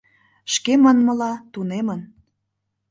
[0.53, 2.01] —Шке манмыла, тунемын.